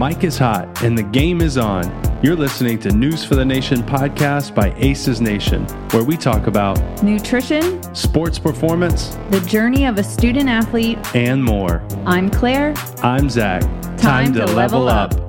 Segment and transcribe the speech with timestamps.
[0.00, 1.84] mic is hot and the game is on.
[2.22, 6.78] You're listening to News for the Nation podcast by Aces Nation, where we talk about
[7.02, 11.86] nutrition, sports performance, the journey of a student athlete, and more.
[12.06, 12.72] I'm Claire.
[13.02, 13.60] I'm Zack.
[13.60, 15.12] Time, Time to, to, level, level up.
[15.12, 15.20] up.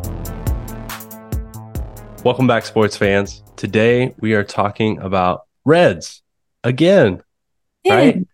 [2.23, 3.43] Welcome back, sports fans.
[3.57, 6.21] Today we are talking about Reds
[6.63, 7.21] again,
[7.83, 7.93] yeah.
[7.93, 8.25] right?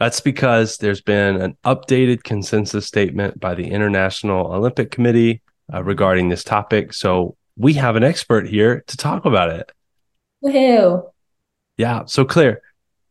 [0.00, 5.40] That's because there's been an updated consensus statement by the International Olympic Committee
[5.72, 6.92] uh, regarding this topic.
[6.92, 9.72] So we have an expert here to talk about it.
[10.44, 11.10] Woohoo.
[11.76, 12.04] Yeah.
[12.06, 12.62] So Claire,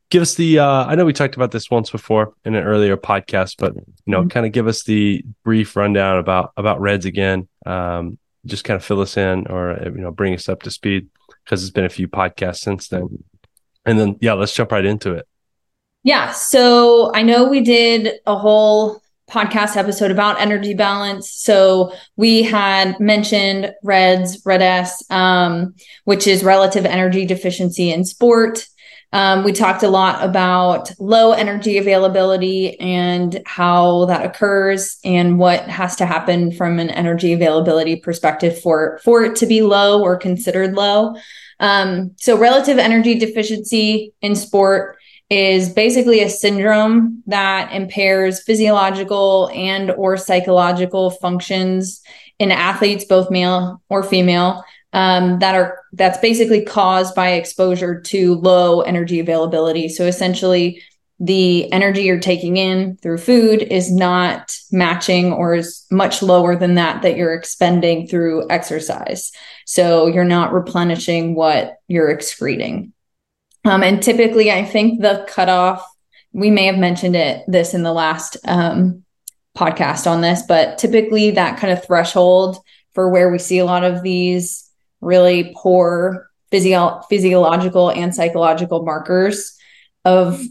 [0.10, 2.98] give us the uh, I know we talked about this once before in an earlier
[2.98, 4.30] podcast, but you know, mm-hmm.
[4.30, 7.48] kind of give us the brief rundown about about Reds again.
[7.66, 11.08] Um, just kind of fill us in or you know, bring us up to speed
[11.44, 13.24] because it's been a few podcasts since then.
[13.86, 15.28] And then yeah, let's jump right into it.
[16.04, 16.32] Yeah.
[16.32, 21.32] So I know we did a whole podcast episode about energy balance.
[21.32, 28.68] So we had mentioned REDS, RED-S, um, which is relative energy deficiency in sport.
[29.14, 35.62] Um, we talked a lot about low energy availability and how that occurs and what
[35.70, 40.18] has to happen from an energy availability perspective for, for it to be low or
[40.18, 41.16] considered low.
[41.62, 44.98] Um, so relative energy deficiency in sport
[45.30, 52.02] is basically a syndrome that impairs physiological and or psychological functions
[52.38, 58.36] in athletes both male or female um, that are that's basically caused by exposure to
[58.36, 59.90] low energy availability.
[59.90, 60.82] So essentially
[61.20, 66.76] the energy you're taking in through food is not matching or is much lower than
[66.76, 69.32] that that you're expending through exercise.
[69.66, 72.94] So you're not replenishing what you're excreting
[73.66, 75.86] um, and typically, I think the cutoff,
[76.32, 79.04] we may have mentioned it this in the last um,
[79.58, 82.58] podcast on this, but typically that kind of threshold
[82.94, 84.70] for where we see a lot of these
[85.02, 89.58] really poor physio- physiological and psychological markers
[90.04, 90.42] of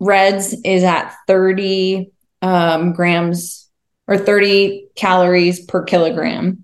[0.00, 2.10] reds is at 30
[2.42, 3.70] um, grams
[4.06, 6.63] or 30 calories per kilogram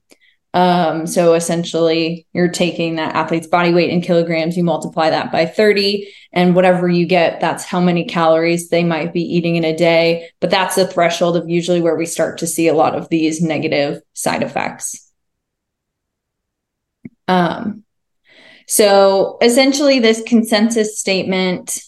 [0.53, 5.47] um, so essentially, you're taking that athlete's body weight in kilograms, you multiply that by
[5.47, 9.77] 30, and whatever you get, that's how many calories they might be eating in a
[9.77, 10.29] day.
[10.41, 13.41] But that's the threshold of usually where we start to see a lot of these
[13.41, 15.13] negative side effects.
[17.29, 17.85] Um,
[18.67, 21.81] so essentially, this consensus statement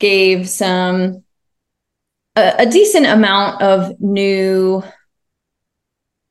[0.00, 1.22] gave some
[2.34, 4.82] a, a decent amount of new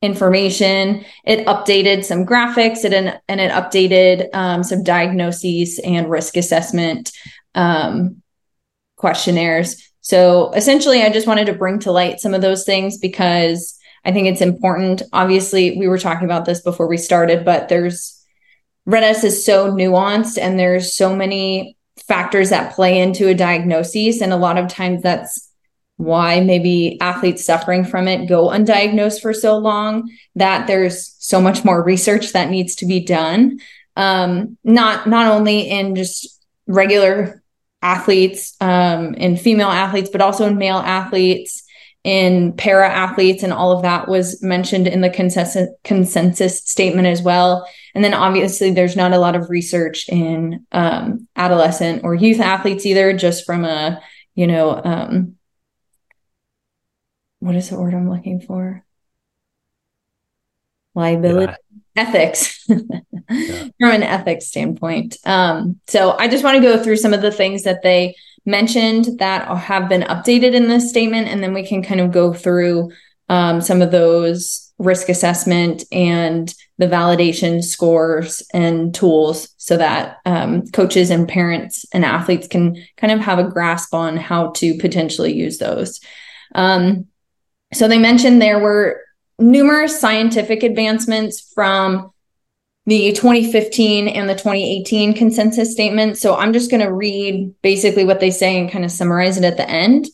[0.01, 1.03] information.
[1.25, 7.11] It updated some graphics it, and it updated um, some diagnoses and risk assessment
[7.55, 8.21] um,
[8.95, 9.83] questionnaires.
[10.01, 14.11] So essentially, I just wanted to bring to light some of those things because I
[14.11, 15.01] think it's important.
[15.11, 18.13] Obviously, we were talking about this before we started, but there's
[18.85, 21.75] RED-S is so nuanced and there's so many
[22.07, 24.21] factors that play into a diagnosis.
[24.21, 25.46] And a lot of times that's
[25.97, 31.65] why maybe athletes suffering from it go undiagnosed for so long that there's so much
[31.65, 33.59] more research that needs to be done.
[33.95, 37.41] Um, not not only in just regular
[37.81, 41.63] athletes um, in female athletes but also in male athletes
[42.03, 47.21] in para athletes and all of that was mentioned in the consensus consensus statement as
[47.21, 47.67] well.
[47.95, 52.85] And then obviously there's not a lot of research in um, adolescent or youth athletes
[52.85, 53.99] either just from a
[54.35, 55.36] you know um,
[57.47, 58.83] what is the word I'm looking for?
[60.93, 61.53] Liability
[61.95, 62.03] yeah.
[62.03, 62.77] ethics yeah.
[63.79, 65.15] from an ethics standpoint.
[65.25, 68.15] Um, so I just want to go through some of the things that they
[68.45, 72.33] mentioned that have been updated in this statement, and then we can kind of go
[72.33, 72.91] through
[73.29, 80.67] um, some of those risk assessment and the validation scores and tools so that um,
[80.67, 85.33] coaches and parents and athletes can kind of have a grasp on how to potentially
[85.33, 86.01] use those.
[86.53, 87.07] Um,
[87.73, 89.01] so they mentioned there were
[89.39, 92.11] numerous scientific advancements from
[92.85, 96.17] the 2015 and the 2018 consensus statement.
[96.17, 99.43] So I'm just going to read basically what they say and kind of summarize it
[99.43, 100.07] at the end.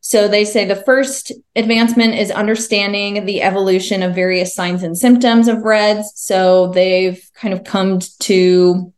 [0.00, 5.46] So they say the first advancement is understanding the evolution of various signs and symptoms
[5.48, 6.12] of REDS.
[6.16, 8.92] So they've kind of come to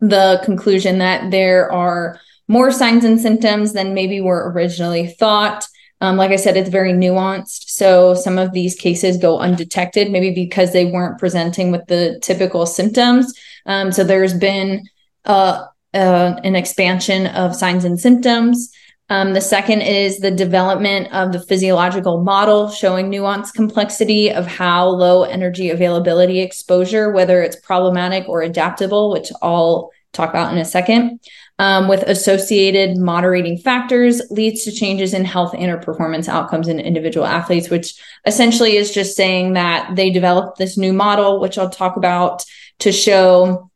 [0.00, 2.18] the conclusion that there are
[2.48, 5.66] more signs and symptoms than maybe were originally thought.
[6.00, 7.68] Um, like I said, it's very nuanced.
[7.68, 12.66] So some of these cases go undetected, maybe because they weren't presenting with the typical
[12.66, 13.34] symptoms.
[13.66, 14.84] Um, so there's been
[15.24, 18.72] uh, uh, an expansion of signs and symptoms.
[19.10, 24.88] Um, the second is the development of the physiological model showing nuanced complexity of how
[24.88, 30.64] low energy availability exposure, whether it's problematic or adaptable, which I'll talk about in a
[30.64, 31.20] second,
[31.58, 36.80] um, with associated moderating factors leads to changes in health and or performance outcomes in
[36.80, 41.70] individual athletes, which essentially is just saying that they developed this new model, which I'll
[41.70, 42.44] talk about
[42.80, 43.70] to show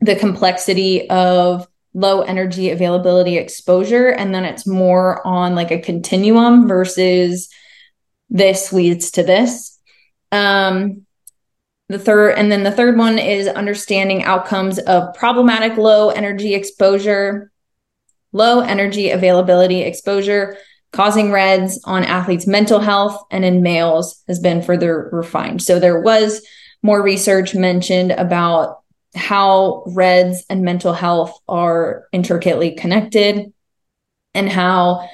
[0.00, 4.08] the complexity of low energy availability exposure.
[4.08, 7.48] And then it's more on like a continuum versus
[8.28, 9.78] this leads to this.
[10.32, 11.06] Um
[11.88, 17.50] the third and then the third one is understanding outcomes of problematic low energy exposure
[18.32, 20.56] low energy availability exposure.
[20.92, 25.62] Causing reds on athletes mental health and in males has been further refined.
[25.62, 26.46] So there was
[26.82, 28.78] more research mentioned about
[29.14, 33.52] how reds and mental health are intricately connected
[34.34, 35.08] and how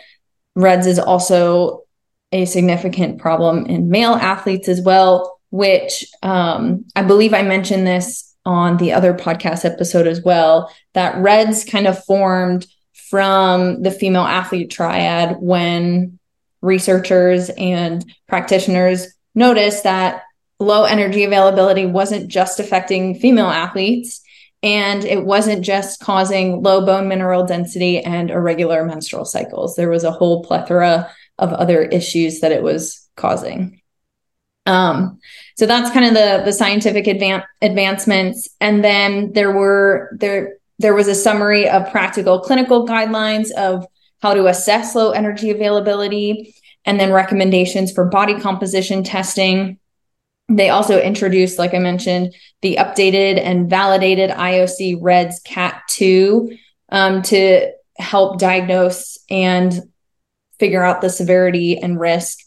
[0.54, 1.82] reds is also
[2.30, 8.34] a significant problem in male athletes as well which um, i believe i mentioned this
[8.44, 14.24] on the other podcast episode as well that reds kind of formed from the female
[14.24, 16.18] athlete triad when
[16.60, 19.06] researchers and practitioners
[19.36, 20.22] noticed that
[20.58, 24.22] low energy availability wasn't just affecting female athletes
[24.64, 29.76] and it wasn't just causing low bone mineral density and irregular menstrual cycles.
[29.76, 33.82] There was a whole plethora of other issues that it was causing.
[34.66, 35.20] Um,
[35.54, 40.94] so that's kind of the the scientific advan- advancements, and then there were there there
[40.94, 43.86] was a summary of practical clinical guidelines of
[44.20, 46.54] how to assess low energy availability,
[46.84, 49.78] and then recommendations for body composition testing
[50.48, 56.56] they also introduced, like I mentioned, the updated and validated IOC REDS CAT 2
[56.90, 59.72] um, to help diagnose and
[60.58, 62.38] figure out the severity and risk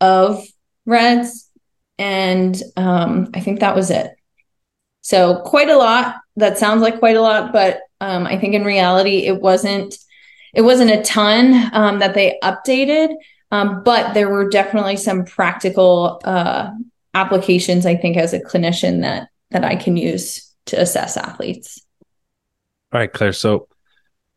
[0.00, 0.44] of
[0.86, 1.41] REDS.
[1.98, 4.10] And um, I think that was it.
[5.02, 6.16] So, quite a lot.
[6.36, 9.96] That sounds like quite a lot, but um, I think in reality, it wasn't.
[10.54, 13.14] It wasn't a ton um, that they updated,
[13.50, 16.70] um, but there were definitely some practical uh,
[17.14, 21.80] applications I think as a clinician that that I can use to assess athletes.
[22.92, 23.32] All right, Claire.
[23.32, 23.68] So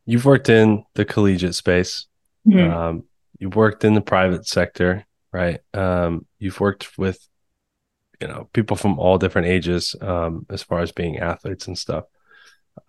[0.05, 2.07] you've worked in the collegiate space.
[2.47, 2.71] Mm-hmm.
[2.71, 3.03] Um,
[3.39, 5.59] you've worked in the private sector, right?
[5.73, 7.19] Um, you've worked with
[8.21, 12.06] you know people from all different ages um, as far as being athletes and stuff.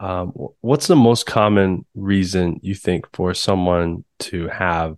[0.00, 4.96] Um, what's the most common reason you think for someone to have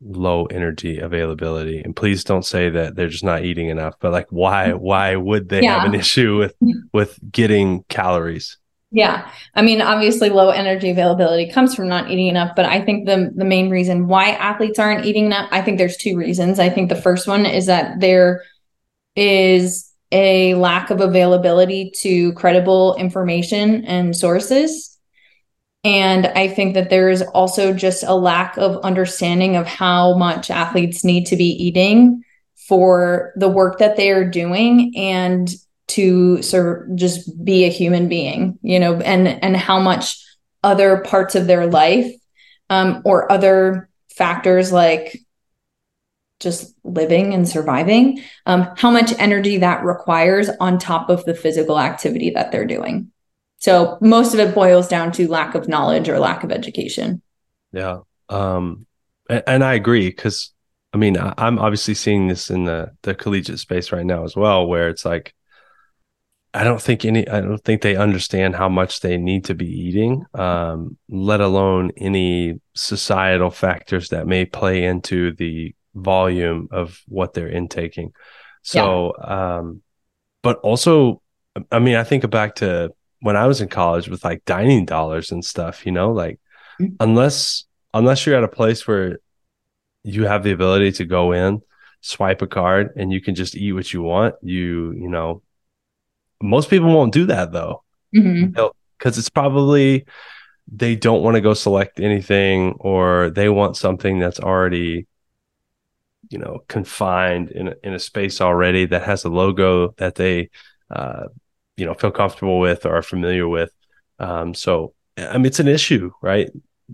[0.00, 1.80] low energy availability?
[1.80, 5.48] And please don't say that they're just not eating enough but like why why would
[5.48, 5.78] they yeah.
[5.78, 6.54] have an issue with
[6.92, 8.58] with getting calories?
[8.90, 9.30] Yeah.
[9.54, 13.30] I mean obviously low energy availability comes from not eating enough but i think the
[13.34, 16.58] the main reason why athletes aren't eating enough i think there's two reasons.
[16.58, 18.42] I think the first one is that there
[19.18, 24.96] is a lack of availability to credible information and sources.
[25.84, 30.50] And I think that there is also just a lack of understanding of how much
[30.50, 32.22] athletes need to be eating
[32.68, 35.50] for the work that they are doing and
[35.88, 40.22] to sort of just be a human being, you know, and and how much
[40.62, 42.12] other parts of their life
[42.70, 45.18] um, or other factors like
[46.40, 51.78] just living and surviving, um, how much energy that requires on top of the physical
[51.78, 53.10] activity that they're doing.
[53.58, 57.22] So most of it boils down to lack of knowledge or lack of education.
[57.72, 58.00] Yeah.
[58.28, 58.86] Um,
[59.28, 60.52] and, and I agree because
[60.92, 64.66] I mean, I'm obviously seeing this in the the collegiate space right now as well,
[64.66, 65.34] where it's like,
[66.54, 69.66] I don't think any, I don't think they understand how much they need to be
[69.66, 77.34] eating, um, let alone any societal factors that may play into the volume of what
[77.34, 78.12] they're intaking.
[78.62, 79.58] So, yeah.
[79.58, 79.82] um,
[80.42, 81.22] but also,
[81.72, 85.32] I mean, I think back to when I was in college with like dining dollars
[85.32, 86.40] and stuff, you know, like
[86.80, 86.94] mm-hmm.
[87.00, 87.64] unless
[87.94, 89.18] unless you're at a place where
[90.04, 91.60] you have the ability to go in,
[92.00, 95.42] swipe a card and you can just eat what you want, you, you know,
[96.40, 97.82] most people won't do that though.
[98.14, 98.64] Mm-hmm.
[98.98, 100.06] Cuz it's probably
[100.70, 105.06] they don't want to go select anything or they want something that's already
[106.30, 110.50] you know confined in a, in a space already that has a logo that they
[110.90, 111.24] uh,
[111.76, 113.72] you know feel comfortable with or are familiar with.
[114.18, 116.50] Um, so I mean, it's an issue, right?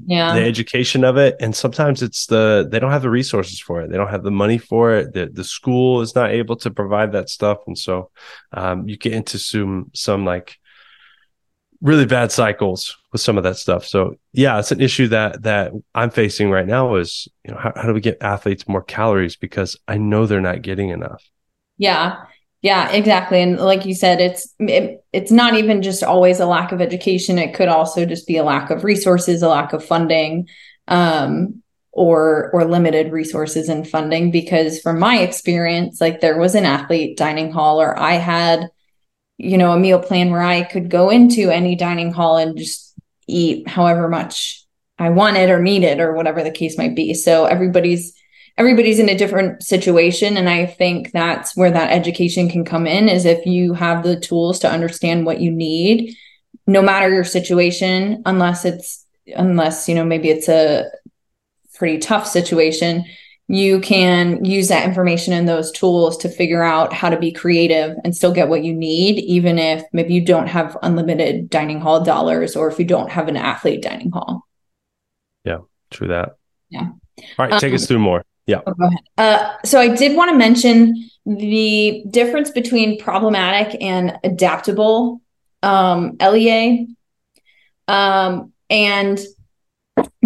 [0.06, 0.34] Yeah.
[0.34, 3.90] The education of it, and sometimes it's the they don't have the resources for it.
[3.90, 5.12] They don't have the money for it.
[5.12, 8.10] The the school is not able to provide that stuff, and so
[8.52, 10.58] um, you get into some some like
[11.80, 13.86] really bad cycles with some of that stuff.
[13.86, 17.72] So yeah, it's an issue that that I'm facing right now is, you know, how,
[17.76, 21.22] how do we get athletes more calories because I know they're not getting enough.
[21.78, 22.24] Yeah.
[22.60, 23.40] Yeah, exactly.
[23.40, 27.38] And like you said, it's it, it's not even just always a lack of education.
[27.38, 30.48] It could also just be a lack of resources, a lack of funding,
[30.88, 34.30] um, or or limited resources and funding.
[34.30, 38.70] Because from my experience, like there was an athlete dining hall, or I had,
[39.36, 42.83] you know, a meal plan where I could go into any dining hall and just
[43.26, 44.64] eat however much
[44.98, 47.14] I wanted or needed, or whatever the case might be.
[47.14, 48.14] So everybody's
[48.56, 53.08] everybody's in a different situation and i think that's where that education can come in
[53.08, 56.14] is if you have the tools to understand what you need
[56.66, 59.04] no matter your situation unless it's
[59.36, 60.88] unless you know maybe it's a
[61.74, 63.04] pretty tough situation
[63.46, 67.96] you can use that information and those tools to figure out how to be creative
[68.02, 72.02] and still get what you need even if maybe you don't have unlimited dining hall
[72.02, 74.46] dollars or if you don't have an athlete dining hall
[75.44, 75.58] yeah
[75.90, 76.36] true that
[76.70, 76.88] yeah
[77.38, 78.60] all right take um, us through more yeah.
[78.66, 79.00] Oh, go ahead.
[79.16, 85.22] Uh, so I did want to mention the difference between problematic and adaptable
[85.62, 86.88] um, LEA.
[87.88, 89.18] Um, and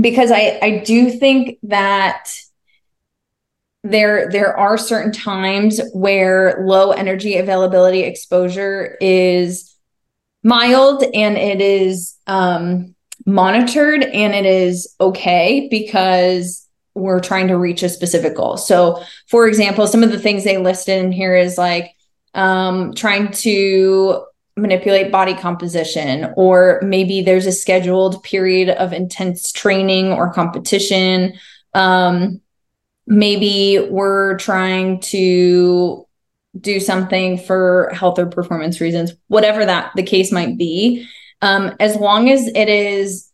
[0.00, 2.28] because I, I do think that
[3.84, 9.74] there there are certain times where low energy availability exposure is
[10.42, 12.94] mild and it is um,
[13.26, 18.56] monitored and it is okay because we're trying to reach a specific goal.
[18.56, 21.92] So, for example, some of the things they listed in here is like
[22.34, 24.24] um, trying to
[24.56, 31.34] manipulate body composition, or maybe there's a scheduled period of intense training or competition.
[31.74, 32.40] Um,
[33.08, 36.06] maybe we're trying to
[36.58, 41.06] do something for health or performance reasons, whatever that the case might be.
[41.40, 43.30] Um, as long as it is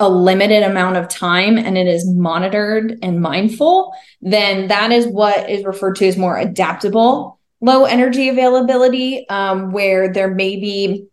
[0.00, 5.48] a limited amount of time and it is monitored and mindful, then that is what
[5.48, 11.06] is referred to as more adaptable low energy availability, um, where there may be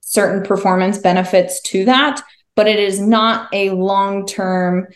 [0.00, 2.22] certain performance benefits to that,
[2.54, 4.86] but it is not a long term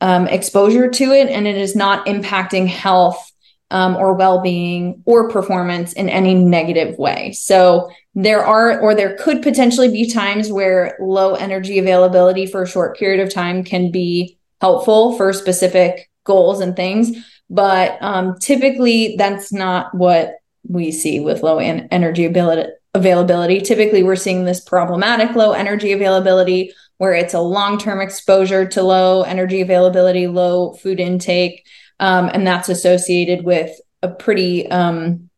[0.00, 3.30] um, exposure to it and it is not impacting health
[3.70, 7.32] um, or well being or performance in any negative way.
[7.32, 12.68] So there are or there could potentially be times where low energy availability for a
[12.68, 17.16] short period of time can be helpful for specific goals and things
[17.48, 20.34] but um, typically that's not what
[20.68, 25.92] we see with low en- energy ability availability typically we're seeing this problematic low energy
[25.92, 31.66] availability where it's a long-term exposure to low energy availability low food intake
[31.98, 33.70] um, and that's associated with
[34.02, 35.30] a pretty um,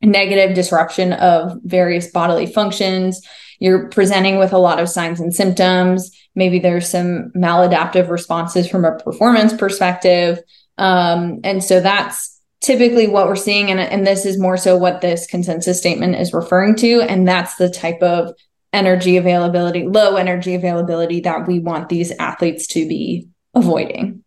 [0.00, 3.20] negative disruption of various bodily functions.
[3.60, 6.10] You're presenting with a lot of signs and symptoms.
[6.34, 10.38] Maybe there's some maladaptive responses from a performance perspective.
[10.78, 13.70] Um, and so that's typically what we're seeing.
[13.70, 17.02] And, and this is more so what this consensus statement is referring to.
[17.02, 18.34] And that's the type of
[18.72, 24.24] energy availability, low energy availability that we want these athletes to be avoiding.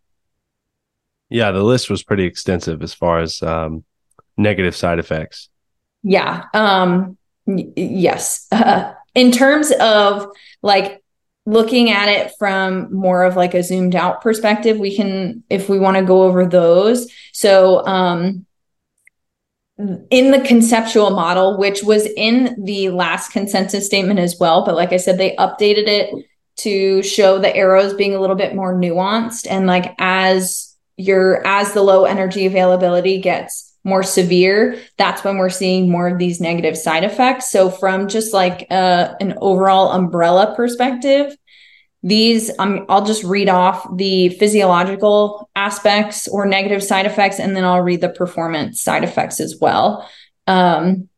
[1.28, 3.84] Yeah, the list was pretty extensive as far as um,
[4.36, 5.48] negative side effects.
[6.02, 6.44] Yeah.
[6.54, 8.46] Um, y- yes.
[8.52, 10.28] Uh, in terms of
[10.62, 11.02] like
[11.46, 15.78] looking at it from more of like a zoomed out perspective, we can, if we
[15.78, 17.10] want to go over those.
[17.32, 18.45] So, um,
[19.78, 24.92] in the conceptual model, which was in the last consensus statement as well, but like
[24.92, 26.26] I said, they updated it
[26.58, 31.74] to show the arrows being a little bit more nuanced and like as your as
[31.74, 36.76] the low energy availability gets more severe, that's when we're seeing more of these negative
[36.76, 37.52] side effects.
[37.52, 41.36] So, from just like uh, an overall umbrella perspective,
[42.06, 47.64] these um, I'll just read off the physiological aspects or negative side effects, and then
[47.64, 50.08] I'll read the performance side effects as well.
[50.46, 51.08] Um,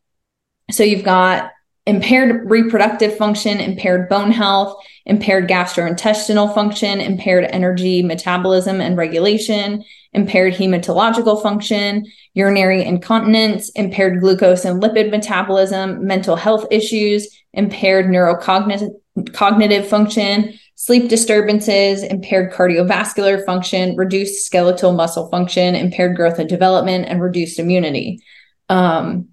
[0.71, 1.51] so you've got
[1.85, 10.55] impaired reproductive function, impaired bone health, impaired gastrointestinal function, impaired energy metabolism and regulation, impaired
[10.55, 12.03] hematological function,
[12.33, 22.03] urinary incontinence, impaired glucose and lipid metabolism, mental health issues, impaired neurocognitive function, sleep disturbances,
[22.03, 28.23] impaired cardiovascular function, reduced skeletal muscle function, impaired growth and development, and reduced immunity,
[28.69, 29.27] um,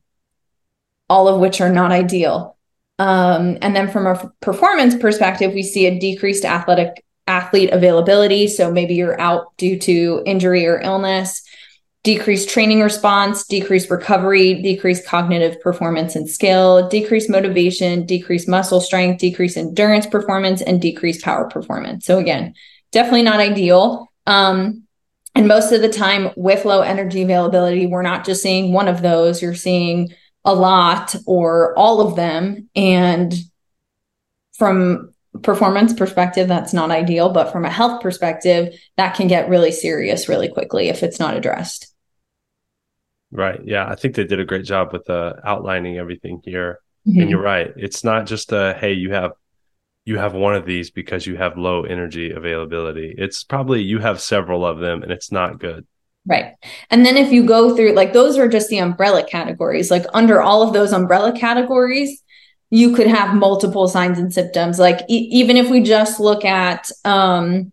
[1.08, 2.58] all of which are not ideal.
[2.98, 8.48] Um, and then from a performance perspective, we see a decreased athletic athlete availability.
[8.48, 11.45] So maybe you're out due to injury or illness,
[12.06, 19.18] decreased training response, decreased recovery, decreased cognitive performance and skill, decreased motivation, decreased muscle strength,
[19.18, 22.06] decreased endurance performance, and decreased power performance.
[22.06, 22.54] So, again,
[22.92, 24.12] definitely not ideal.
[24.24, 24.84] Um,
[25.34, 29.02] and most of the time, with low energy availability, we're not just seeing one of
[29.02, 32.70] those, you're seeing a lot or all of them.
[32.76, 33.34] And
[34.54, 37.30] from performance perspective, that's not ideal.
[37.30, 41.36] But from a health perspective, that can get really serious really quickly if it's not
[41.36, 41.85] addressed.
[43.36, 43.60] Right.
[43.64, 43.86] Yeah.
[43.86, 46.80] I think they did a great job with uh, outlining everything here.
[47.06, 47.20] Mm-hmm.
[47.20, 47.70] And you're right.
[47.76, 49.32] It's not just a, hey, you have
[50.06, 53.14] you have one of these because you have low energy availability.
[53.18, 55.84] It's probably you have several of them and it's not good.
[56.24, 56.54] Right.
[56.90, 59.90] And then if you go through like those are just the umbrella categories.
[59.90, 62.22] Like under all of those umbrella categories,
[62.70, 64.78] you could have multiple signs and symptoms.
[64.78, 67.70] Like e- even if we just look at um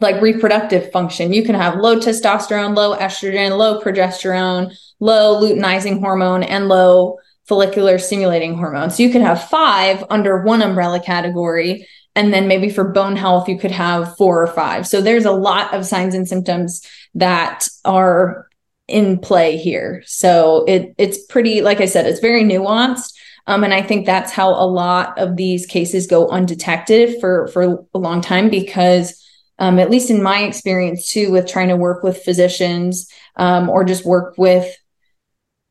[0.00, 1.32] like reproductive function.
[1.32, 7.98] You can have low testosterone, low estrogen, low progesterone, low luteinizing hormone, and low follicular
[7.98, 8.90] stimulating hormone.
[8.90, 11.86] So you could have five under one umbrella category.
[12.14, 14.86] And then maybe for bone health, you could have four or five.
[14.86, 16.82] So there's a lot of signs and symptoms
[17.14, 18.48] that are
[18.88, 20.02] in play here.
[20.06, 23.12] So it it's pretty, like I said, it's very nuanced.
[23.46, 27.86] Um, and I think that's how a lot of these cases go undetected for for
[27.94, 29.22] a long time because
[29.58, 33.84] um, at least in my experience too, with trying to work with physicians um, or
[33.84, 34.74] just work with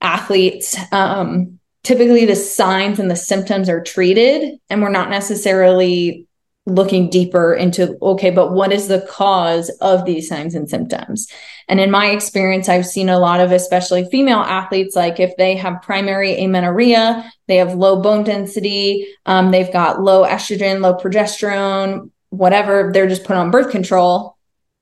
[0.05, 6.27] athletes, um, typically the signs and the symptoms are treated, and we're not necessarily
[6.67, 11.27] looking deeper into okay, but what is the cause of these signs and symptoms?
[11.67, 15.55] And in my experience, I've seen a lot of, especially female athletes, like if they
[15.55, 22.09] have primary amenorrhea, they have low bone density, um, they've got low estrogen, low progesterone,
[22.29, 24.34] whatever, they're just put on birth control.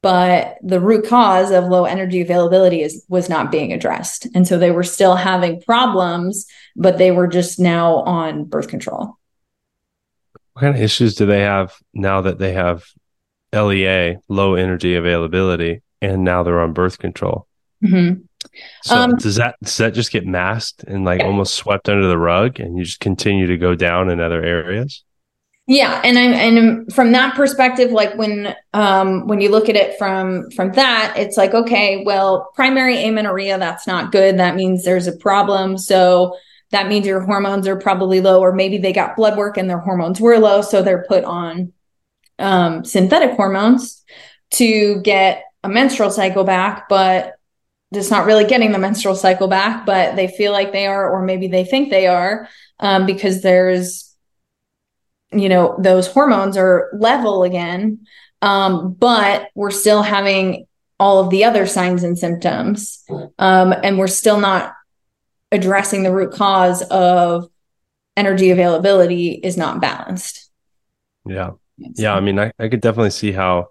[0.04, 4.28] But the root cause of low energy availability is was not being addressed.
[4.36, 6.46] And so they were still having problems,
[6.76, 9.18] but they were just now on birth control.
[10.52, 12.84] What kind of issues do they have now that they have
[13.54, 17.48] LEA, low energy availability, and now they're on birth control?
[17.82, 18.22] Mm-hmm.
[18.84, 21.28] So um, does that does that just get masked and like yeah.
[21.28, 25.04] almost swept under the rug, and you just continue to go down in other areas?
[25.66, 29.98] Yeah, and I'm and from that perspective, like when um when you look at it
[29.98, 34.38] from from that, it's like okay, well, primary amenorrhea that's not good.
[34.40, 35.78] That means there's a problem.
[35.78, 36.38] So
[36.72, 39.80] that means your hormones are probably low, or maybe they got blood work and their
[39.80, 41.72] hormones were low, so they're put on
[42.40, 44.04] um, synthetic hormones
[44.52, 47.36] to get a menstrual cycle back, but
[47.92, 51.22] it's not really getting the menstrual cycle back, but they feel like they are, or
[51.24, 52.50] maybe they think they are,
[52.80, 54.13] um, because there's
[55.36, 58.06] you know those hormones are level again
[58.42, 60.66] um, but we're still having
[61.00, 63.04] all of the other signs and symptoms
[63.40, 64.74] um, and we're still not
[65.52, 67.48] addressing the root cause of
[68.16, 70.52] energy availability is not balanced.
[71.26, 71.52] Yeah.
[71.78, 73.70] Yeah i mean I, I could definitely see how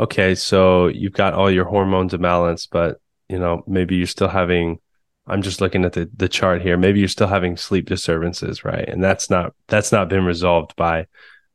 [0.00, 2.98] okay so you've got all your hormones imbalanced but
[3.28, 4.80] you know maybe you're still having
[5.26, 6.76] I'm just looking at the the chart here.
[6.76, 8.88] Maybe you're still having sleep disturbances, right?
[8.88, 11.06] And that's not that's not been resolved by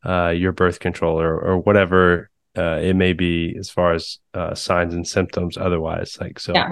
[0.03, 4.55] uh, your birth control or or whatever uh, it may be as far as uh,
[4.55, 5.57] signs and symptoms.
[5.57, 6.53] Otherwise, like so.
[6.53, 6.71] Yeah.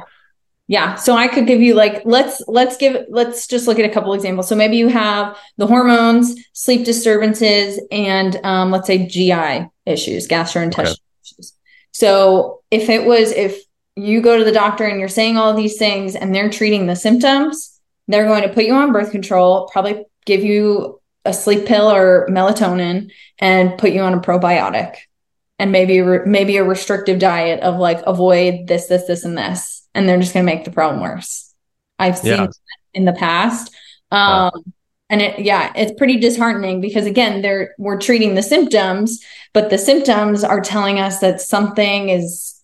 [0.69, 0.95] Yeah.
[0.95, 4.13] So I could give you like let's let's give let's just look at a couple
[4.13, 4.49] examples.
[4.49, 10.79] So maybe you have the hormones, sleep disturbances, and um, let's say GI issues, gastrointestinal
[10.79, 10.95] okay.
[11.23, 11.53] issues.
[11.91, 13.61] So if it was if
[13.97, 16.95] you go to the doctor and you're saying all these things and they're treating the
[16.95, 21.91] symptoms, they're going to put you on birth control, probably give you a sleep pill
[21.91, 24.95] or melatonin and put you on a probiotic
[25.59, 30.07] and maybe maybe a restrictive diet of like avoid this this this and this and
[30.07, 31.53] they're just going to make the problem worse.
[31.99, 32.47] I've seen yeah.
[32.93, 33.73] in the past.
[34.11, 34.51] Um, wow.
[35.09, 39.77] and it yeah, it's pretty disheartening because again, they're we're treating the symptoms, but the
[39.77, 42.56] symptoms are telling us that something is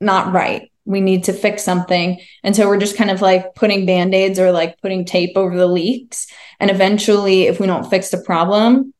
[0.00, 0.70] not right.
[0.84, 2.20] We need to fix something.
[2.44, 5.56] And so we're just kind of like putting band aids or like putting tape over
[5.56, 6.28] the leaks.
[6.60, 8.94] And eventually, if we don't fix the problem,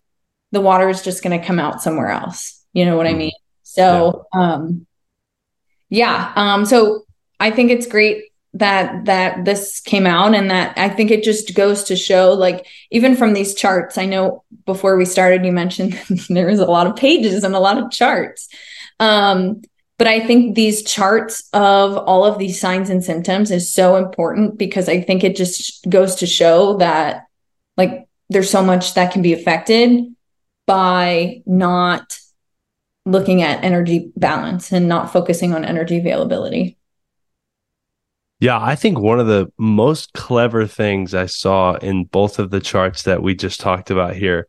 [0.53, 2.65] the water is just going to come out somewhere else.
[2.73, 3.19] You know what mm I mm-hmm.
[3.19, 3.33] mean?
[3.63, 4.41] So, yeah.
[4.41, 4.87] um,
[5.89, 6.33] yeah.
[6.35, 7.07] Um, so
[7.39, 11.55] I think it's great that that this came out and that I think it just
[11.55, 15.93] goes to show like even from these charts I know before we started you mentioned
[16.31, 18.49] there was a lot of pages and a lot of charts
[18.99, 19.61] um
[19.99, 24.59] but I think these charts of all of these signs and symptoms is so important
[24.59, 27.27] because I think it just goes to show that
[27.77, 30.15] like there's so much that can be affected
[30.67, 32.19] by not
[33.07, 36.77] looking at energy balance and not focusing on energy availability.
[38.41, 42.61] Yeah, I think one of the most clever things I saw in both of the
[42.61, 44.49] charts that we just talked about here,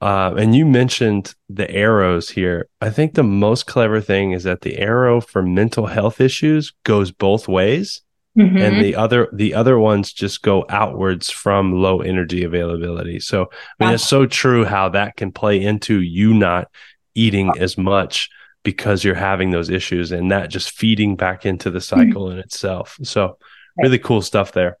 [0.00, 2.68] uh, and you mentioned the arrows here.
[2.80, 7.10] I think the most clever thing is that the arrow for mental health issues goes
[7.10, 8.02] both ways.
[8.38, 8.58] Mm-hmm.
[8.58, 13.84] and the other the other ones just go outwards from low energy availability so i
[13.84, 16.70] mean it's so true how that can play into you not
[17.16, 18.30] eating as much
[18.62, 22.08] because you're having those issues and that just feeding back into the mm-hmm.
[22.08, 22.32] cycle mm-hmm.
[22.32, 22.98] in itself.
[23.02, 23.38] So
[23.76, 24.78] really cool stuff there.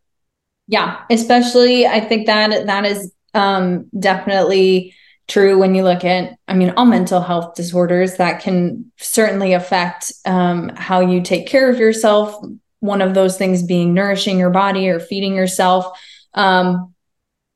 [0.66, 4.94] Yeah, especially I think that that is um, definitely
[5.30, 10.12] true when you look at i mean all mental health disorders that can certainly affect
[10.26, 12.36] um, how you take care of yourself.
[12.80, 15.98] One of those things being nourishing your body or feeding yourself.
[16.34, 16.94] Um,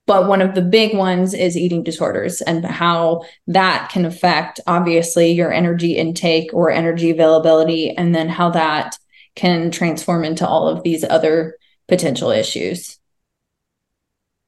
[0.06, 5.32] but one of the big ones is eating disorders and how that can affect, obviously,
[5.32, 8.98] your energy intake or energy availability, and then how that
[9.34, 11.56] can transform into all of these other
[11.88, 12.98] potential issues.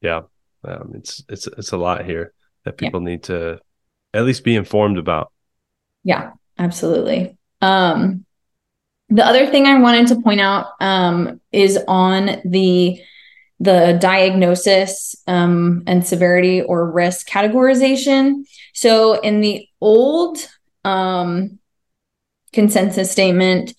[0.02, 0.22] Yeah,
[0.62, 2.34] um, it's it's it's a lot here
[2.66, 3.08] that people yeah.
[3.08, 3.60] need to
[4.12, 5.32] at least be informed about.
[6.04, 7.38] Yeah, absolutely.
[7.62, 8.26] Um,
[9.08, 13.00] the other thing I wanted to point out um, is on the
[13.58, 18.44] the diagnosis um, and severity or risk categorization.
[18.74, 20.36] So in the old
[20.84, 21.58] um,
[22.52, 23.74] consensus statement,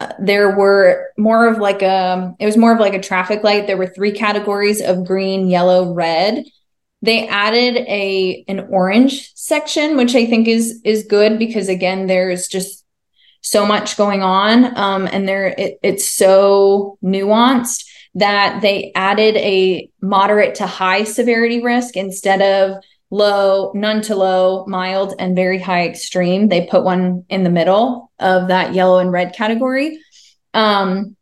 [0.00, 3.66] uh, there were more of like a it was more of like a traffic light
[3.66, 6.44] there were three categories of green yellow red
[7.06, 12.48] they added a an orange section which i think is is good because again there's
[12.48, 12.84] just
[13.40, 17.84] so much going on um, and there it, it's so nuanced
[18.16, 24.64] that they added a moderate to high severity risk instead of low, none to low,
[24.66, 26.48] mild, and very high extreme.
[26.48, 30.00] They put one in the middle of that yellow and red category,
[30.54, 31.15] um,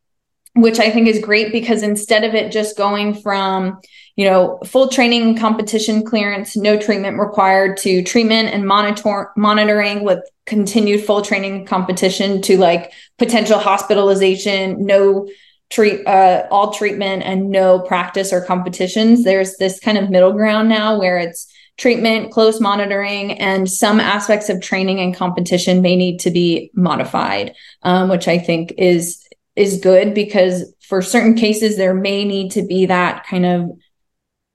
[0.55, 3.81] which I think is great because instead of it just going from,
[4.17, 10.21] you know, full training competition clearance, no treatment required to treatment and monitor monitoring with
[10.47, 15.29] continued full training competition to like potential hospitalization, no
[15.71, 19.25] treat uh, all treatment and no practice or competitions.
[19.25, 24.49] There's this kind of middle ground now where it's treatment, close monitoring, and some aspects
[24.49, 29.24] of training and competition may need to be modified, um, which I think is
[29.57, 33.71] is good because for certain cases there may need to be that kind of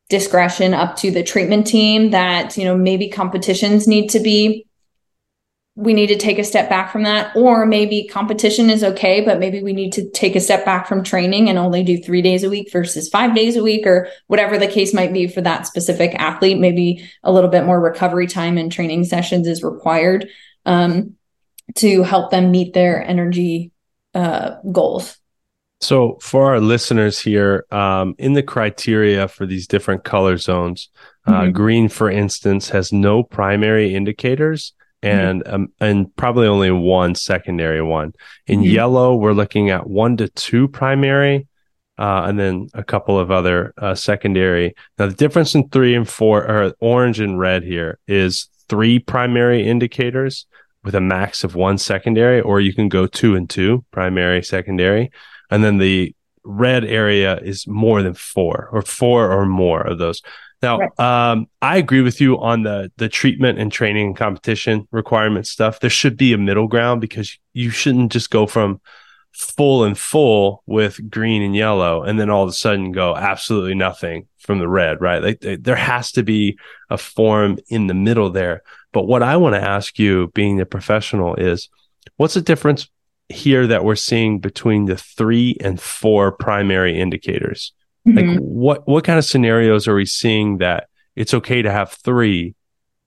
[0.09, 4.65] discretion up to the treatment team that you know maybe competitions need to be
[5.75, 7.33] we need to take a step back from that.
[7.37, 11.03] Or maybe competition is okay but maybe we need to take a step back from
[11.03, 14.57] training and only do 3 days a week versus 5 days a week or whatever
[14.57, 16.59] the case might be for that specific athlete.
[16.59, 20.27] Maybe a little bit more recovery time and training sessions is required
[20.65, 21.15] um,
[21.75, 23.71] to help them meet their energy
[24.13, 25.17] uh, goals
[25.81, 30.89] so for our listeners here um, in the criteria for these different color zones
[31.25, 31.51] uh, mm-hmm.
[31.51, 35.17] green for instance has no primary indicators Mm-hmm.
[35.17, 35.53] and mm-hmm.
[35.53, 38.13] um, and probably only one secondary one.
[38.47, 38.69] In mm-hmm.
[38.71, 41.47] yellow, we're looking at one to two primary,
[41.97, 44.75] uh, and then a couple of other uh, secondary.
[44.97, 49.65] Now, the difference in three and four, or orange and red here, is three primary
[49.65, 50.45] indicators
[50.83, 55.11] with a max of one secondary, or you can go two and two, primary, secondary,
[55.49, 60.21] and then the red area is more than four, or four or more of those.
[60.61, 60.99] Now, right.
[60.99, 65.79] um, I agree with you on the the treatment and training and competition requirement stuff.
[65.79, 68.81] There should be a middle ground because you shouldn't just go from
[69.39, 73.73] full and full with green and yellow and then all of a sudden go absolutely
[73.73, 75.23] nothing from the red, right?
[75.23, 78.63] Like they, there has to be a form in the middle there.
[78.91, 81.69] But what I want to ask you, being the professional, is
[82.17, 82.89] what's the difference
[83.29, 87.71] here that we're seeing between the three and four primary indicators?
[88.05, 88.17] Mm-hmm.
[88.17, 92.55] Like what what kind of scenarios are we seeing that it's okay to have three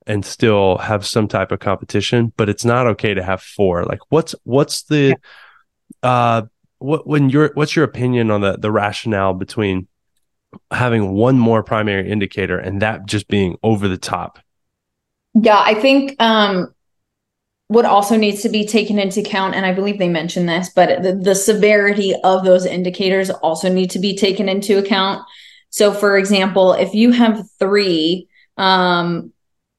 [0.07, 3.83] and still have some type of competition, but it's not okay to have four?
[3.85, 5.13] Like what's what's the yeah.
[6.01, 6.43] Uh
[6.79, 9.87] what when your what's your opinion on the the rationale between
[10.71, 14.39] having one more primary indicator and that just being over the top?
[15.33, 16.73] Yeah, I think um
[17.67, 21.01] what also needs to be taken into account, and I believe they mentioned this, but
[21.01, 25.25] the, the severity of those indicators also need to be taken into account.
[25.71, 28.27] So, for example, if you have three
[28.57, 29.33] um,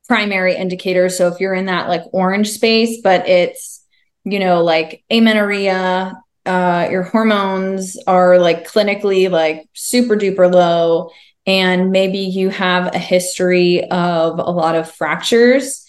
[0.09, 3.84] primary indicators, so if you're in that like orange space, but it's,
[4.25, 6.15] you know, like amenorrhea,
[6.47, 11.11] uh, your hormones are like clinically like super duper low,
[11.47, 15.85] and maybe you have a history of a lot of fractures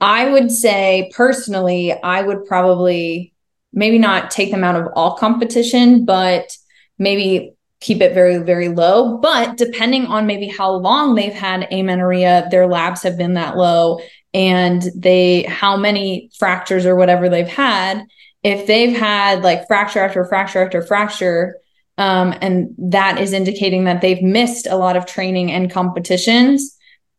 [0.00, 3.32] I would say personally, I would probably
[3.72, 6.56] maybe not take them out of all competition, but
[6.98, 9.18] maybe keep it very, very low.
[9.18, 14.00] But depending on maybe how long they've had amenorrhea, their labs have been that low
[14.34, 18.04] and they, how many fractures or whatever they've had,
[18.42, 21.56] if they've had like fracture after fracture after fracture,
[21.96, 26.76] um, and that is indicating that they've missed a lot of training and competitions,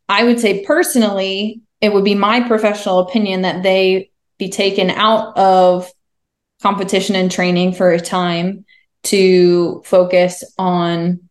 [0.08, 5.38] I would say personally, it would be my professional opinion that they be taken out
[5.38, 5.92] of
[6.62, 8.66] competition and training for a time
[9.04, 11.29] to focus on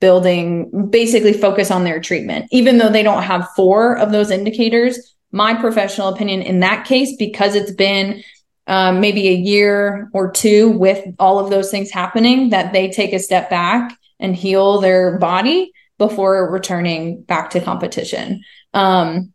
[0.00, 2.46] building basically focus on their treatment.
[2.50, 7.16] Even though they don't have four of those indicators my professional opinion in that case
[7.16, 8.22] because it's been
[8.66, 13.12] um, maybe a year or two with all of those things happening that they take
[13.12, 18.42] a step back and heal their body before returning back to competition.
[18.74, 19.32] Um,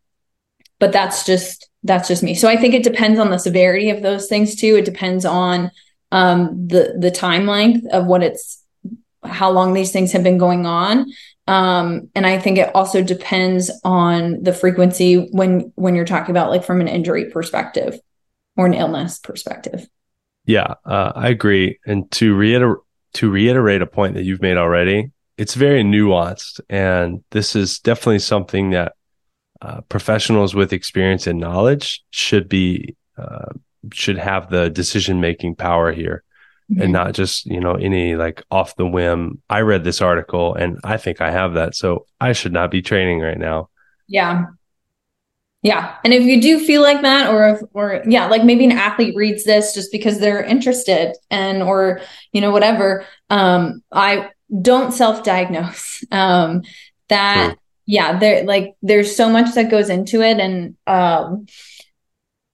[0.79, 2.33] but that's just that's just me.
[2.33, 4.75] So i think it depends on the severity of those things too.
[4.75, 5.71] It depends on
[6.11, 8.62] um, the the time length of what it's
[9.25, 11.11] how long these things have been going on.
[11.45, 16.49] Um, and i think it also depends on the frequency when when you're talking about
[16.49, 17.99] like from an injury perspective
[18.55, 19.85] or an illness perspective.
[20.45, 21.79] Yeah uh, i agree.
[21.85, 22.79] And to reiterate
[23.15, 26.59] to reiterate a point that you've made already it's very nuanced.
[26.69, 28.93] And this is definitely something that
[29.61, 33.53] uh, professionals with experience and knowledge should be uh,
[33.91, 36.23] should have the decision making power here
[36.73, 36.81] mm-hmm.
[36.81, 39.41] and not just you know any like off the whim.
[39.49, 42.81] I read this article and i think i have that so i should not be
[42.81, 43.69] training right now.
[44.07, 44.45] Yeah.
[45.61, 45.95] Yeah.
[46.03, 49.15] And if you do feel like that or if or yeah like maybe an athlete
[49.15, 52.01] reads this just because they're interested and or
[52.33, 54.29] you know whatever um i
[54.61, 56.03] don't self-diagnose.
[56.11, 56.63] Um
[57.09, 57.57] that sure.
[57.85, 61.45] yeah there like there's so much that goes into it and um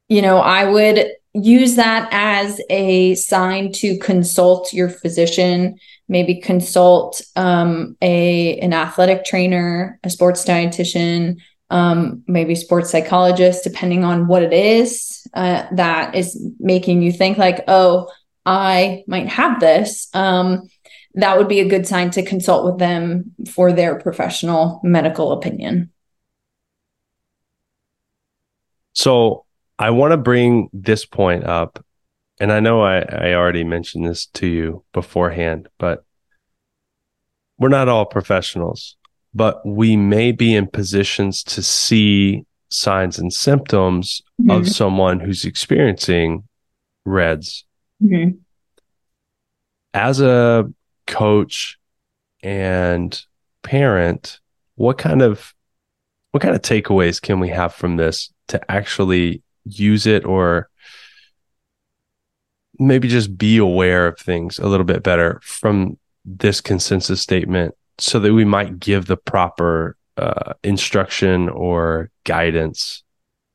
[0.08, 7.22] you know i would use that as a sign to consult your physician maybe consult
[7.36, 11.38] um, a an athletic trainer a sports dietitian
[11.72, 17.38] um, maybe sports psychologist depending on what it is uh, that is making you think
[17.38, 18.10] like oh
[18.46, 20.10] i might have this.
[20.14, 20.70] Um,
[21.16, 25.92] that would be a good sign to consult with them for their professional medical opinion.
[28.94, 29.46] So
[29.80, 31.84] I want to bring this point up,
[32.38, 36.04] and I know I, I already mentioned this to you beforehand, but
[37.58, 38.98] we're not all professionals,
[39.34, 44.52] but we may be in positions to see signs and symptoms mm-hmm.
[44.52, 46.44] of someone who's experiencing
[47.06, 47.64] RED-S.
[48.04, 48.38] Mm-hmm.
[49.94, 50.72] As a
[51.08, 51.80] coach
[52.44, 53.20] and
[53.64, 54.40] parent,
[54.76, 55.54] what kind of
[56.32, 60.70] what kind of takeaways can we have from this to actually use it or
[62.78, 68.20] maybe just be aware of things a little bit better from this consensus statement so
[68.20, 73.04] that we might give the proper uh, instruction or guidance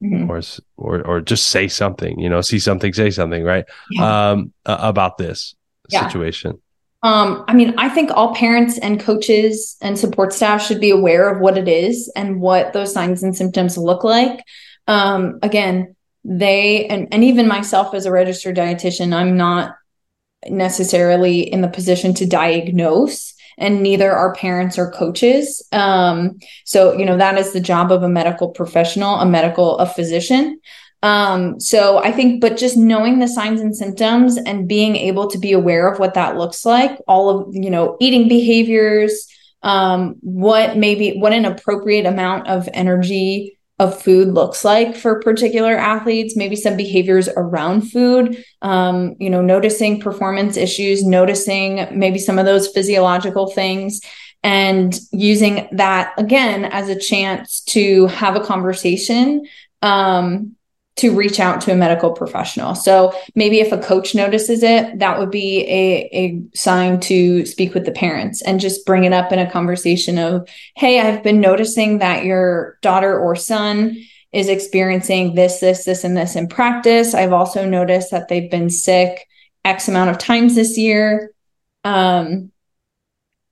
[0.02, 0.30] mm-hmm.
[0.30, 0.40] or,
[0.76, 4.30] or or just say something you know see something say something right yeah.
[4.30, 5.54] um, uh, about this
[5.88, 6.06] yeah.
[6.06, 6.58] situation
[7.04, 11.28] um, I mean, I think all parents and coaches and support staff should be aware
[11.28, 14.42] of what it is and what those signs and symptoms look like.
[14.88, 15.93] Um, again,
[16.24, 19.74] they and, and even myself as a registered dietitian i'm not
[20.48, 25.62] necessarily in the position to diagnose and neither are parents or coaches.
[25.72, 29.86] Um, so you know that is the job of a medical professional a medical a
[29.86, 30.60] physician.
[31.02, 35.38] Um, so i think but just knowing the signs and symptoms and being able to
[35.38, 39.28] be aware of what that looks like all of you know eating behaviors
[39.62, 45.76] um, what maybe what an appropriate amount of energy of food looks like for particular
[45.76, 52.38] athletes, maybe some behaviors around food, um, you know, noticing performance issues, noticing maybe some
[52.38, 54.00] of those physiological things,
[54.44, 59.42] and using that again as a chance to have a conversation
[59.82, 60.54] um,
[60.96, 62.74] to reach out to a medical professional.
[62.74, 67.74] So maybe if a coach notices it, that would be a, a sign to speak
[67.74, 71.40] with the parents and just bring it up in a conversation of, hey, I've been
[71.40, 73.96] noticing that your daughter or son
[74.32, 77.12] is experiencing this, this, this, and this in practice.
[77.12, 79.26] I've also noticed that they've been sick
[79.64, 81.32] X amount of times this year.
[81.82, 82.52] Um,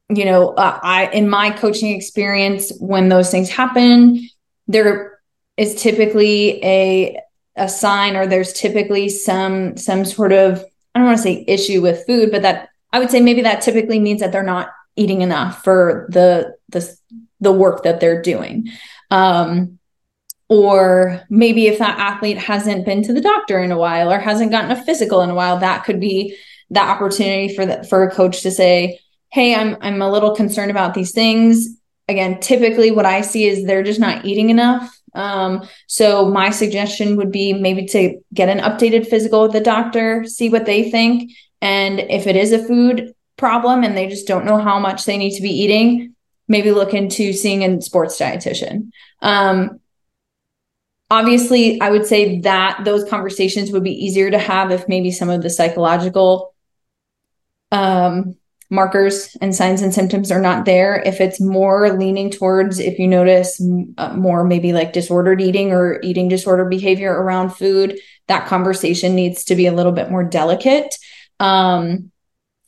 [0.09, 4.29] you know, uh, I in my coaching experience, when those things happen,
[4.69, 5.19] there
[5.57, 7.19] is typically a
[7.57, 11.81] a sign or there's typically some some sort of I don't want to say issue
[11.81, 15.23] with food, but that I would say maybe that typically means that they're not eating
[15.23, 16.97] enough for the the
[17.41, 18.69] the work that they're doing.
[19.11, 19.79] Um,
[20.49, 24.51] or maybe if that athlete hasn't been to the doctor in a while or hasn't
[24.51, 26.37] gotten a physical in a while, that could be
[26.71, 28.99] that opportunity for the, for a coach to say,
[29.31, 31.69] "Hey, I'm I'm a little concerned about these things."
[32.09, 34.95] Again, typically what I see is they're just not eating enough.
[35.15, 40.25] Um, so my suggestion would be maybe to get an updated physical with the doctor,
[40.25, 44.45] see what they think, and if it is a food problem and they just don't
[44.45, 46.15] know how much they need to be eating,
[46.49, 48.91] maybe look into seeing a sports dietitian.
[49.21, 49.81] Um,
[51.13, 55.29] obviously i would say that those conversations would be easier to have if maybe some
[55.29, 56.55] of the psychological
[57.71, 58.37] um,
[58.73, 63.07] markers and signs and symptoms are not there if it's more leaning towards if you
[63.07, 63.63] notice
[63.99, 69.45] uh, more maybe like disordered eating or eating disorder behavior around food that conversation needs
[69.45, 70.97] to be a little bit more delicate
[71.39, 72.11] um,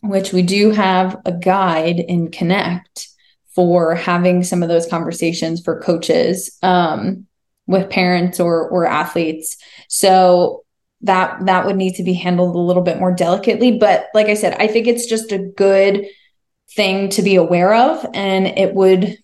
[0.03, 3.09] which we do have a guide in connect
[3.55, 7.27] for having some of those conversations for coaches um,
[7.67, 9.57] with parents or or athletes.
[9.89, 10.64] So
[11.05, 14.35] that that would need to be handled a little bit more delicately, but like I
[14.35, 16.07] said, I think it's just a good
[16.75, 19.19] thing to be aware of and it would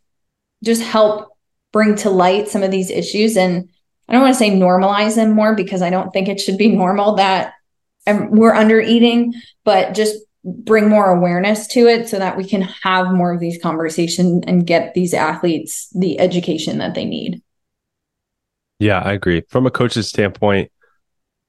[0.62, 1.36] just help
[1.72, 3.68] bring to light some of these issues and
[4.08, 6.68] I don't want to say normalize them more because I don't think it should be
[6.76, 7.54] normal that
[8.06, 12.62] um, we're under eating, but just bring more awareness to it so that we can
[12.62, 17.42] have more of these conversations and get these athletes the education that they need.
[18.78, 19.42] Yeah, I agree.
[19.48, 20.72] From a coach's standpoint,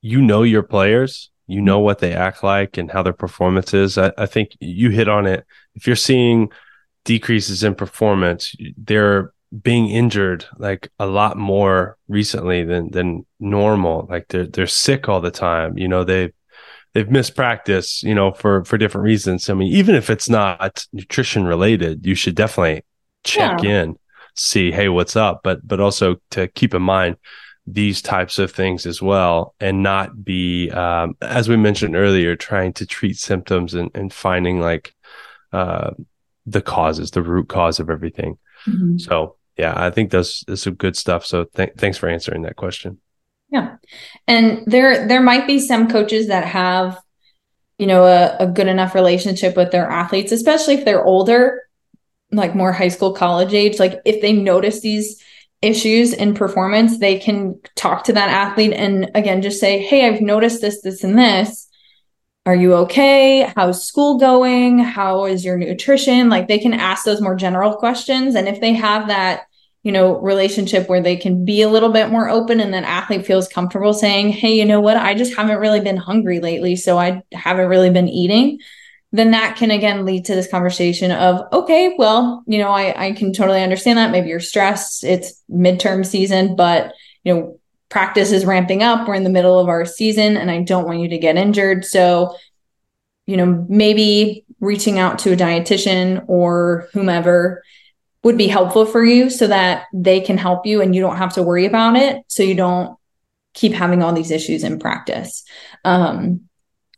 [0.01, 3.97] you know your players, you know what they act like and how their performance is.
[3.97, 5.45] I, I think you hit on it.
[5.75, 6.49] If you're seeing
[7.03, 14.07] decreases in performance, they're being injured like a lot more recently than than normal.
[14.09, 15.77] Like they're they're sick all the time.
[15.77, 16.31] You know, they
[16.93, 19.49] they've missed practice, you know, for for different reasons.
[19.49, 22.83] I mean, even if it's not nutrition related, you should definitely
[23.23, 23.81] check yeah.
[23.81, 23.97] in
[24.35, 25.41] see, hey, what's up?
[25.43, 27.17] But but also to keep in mind
[27.67, 32.74] these types of things as well, and not be, um, as we mentioned earlier, trying
[32.74, 34.93] to treat symptoms and, and finding like
[35.54, 35.91] uh,
[36.45, 38.38] the causes, the root cause of everything.
[38.65, 38.97] Mm-hmm.
[38.97, 41.26] So yeah, I think that's, that's some good stuff.
[41.26, 43.00] So th- thanks for answering that question.
[43.50, 43.76] Yeah,
[44.28, 46.97] and there there might be some coaches that have
[47.78, 51.62] you know a, a good enough relationship with their athletes, especially if they're older
[52.32, 55.21] like more high school college age like if they notice these
[55.62, 60.21] issues in performance they can talk to that athlete and again just say hey i've
[60.21, 61.67] noticed this this and this.
[62.47, 63.52] Are you okay?
[63.56, 64.80] How's school going?
[64.80, 66.28] How is your nutrition?
[66.28, 69.43] Like they can ask those more general questions and if they have that
[69.84, 73.26] you know relationship where they can be a little bit more open and then athlete
[73.26, 74.97] feels comfortable saying hey you know what?
[74.97, 78.60] I just haven't really been hungry lately so i haven't really been eating
[79.12, 83.12] then that can again lead to this conversation of okay well you know i i
[83.12, 84.12] can totally understand that.
[84.12, 85.04] Maybe you're stressed.
[85.04, 86.93] It's midterm season but
[87.24, 89.08] you know practice is ramping up.
[89.08, 91.86] We're in the middle of our season and i don't want you to get injured.
[91.86, 92.36] So
[93.28, 97.63] you know maybe reaching out to a dietitian or whomever
[98.24, 101.34] would be helpful for you so that they can help you and you don't have
[101.34, 102.24] to worry about it.
[102.28, 102.97] So you don't
[103.54, 105.43] keep having all these issues in practice.
[105.84, 106.47] Um,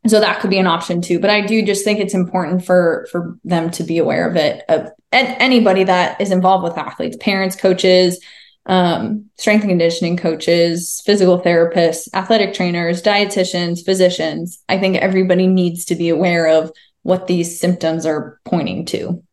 [0.07, 3.07] so that could be an option too but i do just think it's important for
[3.11, 7.17] for them to be aware of it of and anybody that is involved with athletes
[7.19, 8.19] parents coaches
[8.65, 14.63] um, strength and conditioning coaches physical therapists athletic trainers dietitians physicians.
[14.69, 19.23] I think everybody needs to be aware of what these symptoms are pointing to.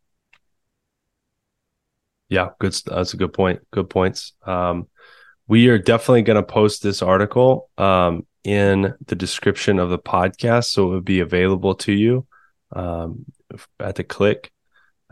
[2.28, 4.32] Yeah good that's a good point good points.
[4.44, 4.88] Um,
[5.46, 10.66] we are definitely going to post this article um, in the description of the podcast,
[10.66, 12.26] so it will be available to you
[12.72, 13.24] um,
[13.78, 14.50] at the click.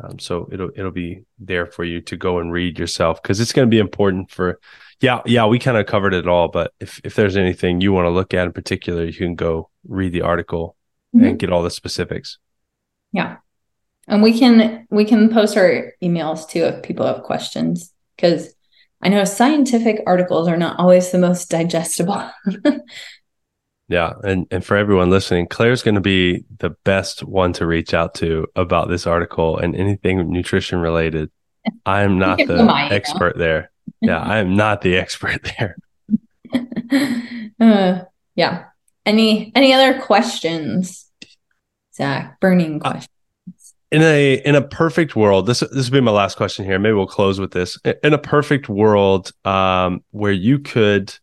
[0.00, 3.52] Um, so it'll it'll be there for you to go and read yourself because it's
[3.52, 4.60] going to be important for.
[5.00, 8.06] Yeah, yeah, we kind of covered it all, but if if there's anything you want
[8.06, 10.76] to look at in particular, you can go read the article
[11.14, 11.26] mm-hmm.
[11.26, 12.38] and get all the specifics.
[13.12, 13.36] Yeah,
[14.06, 18.54] and we can we can post our emails too if people have questions because
[19.02, 22.30] I know scientific articles are not always the most digestible.
[23.88, 27.94] Yeah, and and for everyone listening, Claire's going to be the best one to reach
[27.94, 31.30] out to about this article and anything nutrition related.
[31.86, 33.70] I am not the expert there.
[34.02, 35.76] Yeah, I am not the expert there.
[37.60, 38.64] uh, yeah.
[39.06, 41.10] Any any other questions,
[41.94, 42.38] Zack?
[42.40, 43.74] Burning uh, questions.
[43.90, 46.78] in a in a perfect world, this this would be my last question here.
[46.78, 47.78] Maybe we'll close with this.
[48.02, 51.14] In a perfect world, um, where you could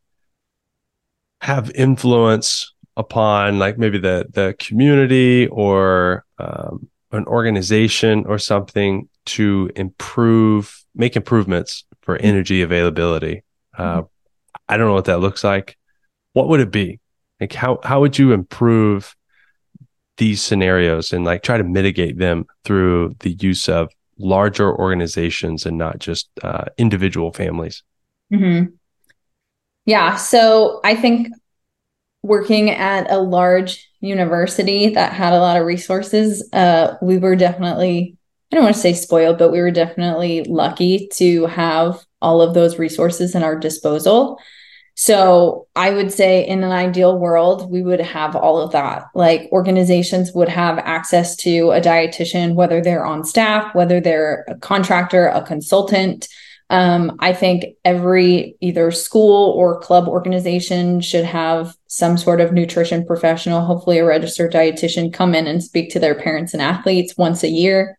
[1.46, 9.70] have influence upon like maybe the the community or um, an organization or something to
[9.76, 12.26] improve make improvements for mm-hmm.
[12.28, 13.44] energy availability
[13.78, 14.06] uh, mm-hmm.
[14.70, 15.78] i don't know what that looks like
[16.34, 17.00] what would it be
[17.40, 19.16] like how how would you improve
[20.18, 25.78] these scenarios and like try to mitigate them through the use of larger organizations and
[25.78, 27.84] not just uh, individual families?
[28.32, 28.74] Mm-hmm.
[29.86, 30.16] Yeah.
[30.16, 31.30] So I think
[32.24, 38.18] working at a large university that had a lot of resources, uh, we were definitely,
[38.52, 42.54] I don't want to say spoiled, but we were definitely lucky to have all of
[42.56, 44.40] those resources in our disposal.
[44.96, 49.04] So I would say in an ideal world, we would have all of that.
[49.14, 54.56] Like organizations would have access to a dietitian, whether they're on staff, whether they're a
[54.56, 56.28] contractor, a consultant.
[56.70, 63.06] Um, I think every either school or club organization should have some sort of nutrition
[63.06, 67.44] professional, hopefully a registered dietitian, come in and speak to their parents and athletes once
[67.44, 67.98] a year.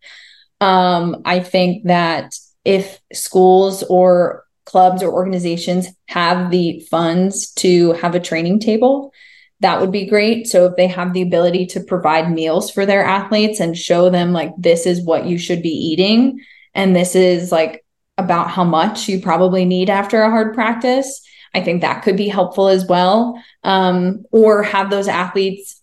[0.60, 8.16] Um, I think that if schools or clubs or organizations have the funds to have
[8.16, 9.12] a training table,
[9.60, 10.48] that would be great.
[10.48, 14.32] So if they have the ability to provide meals for their athletes and show them
[14.32, 16.40] like this is what you should be eating
[16.74, 17.84] and this is like
[18.18, 21.22] about how much you probably need after a hard practice.
[21.54, 23.42] I think that could be helpful as well.
[23.62, 25.80] Um, or have those athletes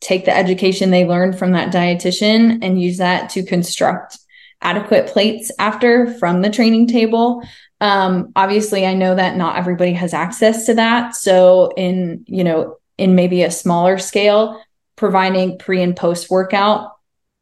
[0.00, 4.18] take the education they learned from that dietitian and use that to construct
[4.62, 7.42] adequate plates after from the training table.
[7.80, 11.14] Um, obviously, I know that not everybody has access to that.
[11.14, 14.62] So, in you know, in maybe a smaller scale,
[14.96, 16.92] providing pre and post workout